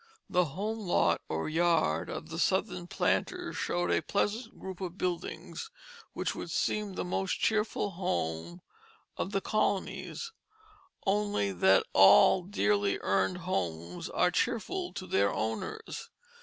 The 0.27 0.45
home 0.45 0.79
lot 0.79 1.21
or 1.29 1.47
yard 1.47 2.09
of 2.09 2.29
the 2.29 2.39
Southern 2.39 2.87
planters 2.87 3.55
showed 3.55 3.91
a 3.91 4.01
pleasant 4.01 4.57
group 4.59 4.81
of 4.81 4.97
buildings, 4.97 5.69
which 6.13 6.33
would 6.33 6.49
seem 6.49 6.95
the 6.95 7.05
most 7.05 7.39
cheerful 7.39 7.91
home 7.91 8.61
of 9.15 9.31
the 9.31 9.41
colonies, 9.41 10.31
only 11.05 11.51
that 11.51 11.85
all 11.93 12.41
dearly 12.41 12.97
earned 12.99 13.37
homes 13.45 14.09
are 14.09 14.31
cheerful 14.31 14.91
to 14.93 15.05
their 15.05 15.31
owners. 15.31 16.09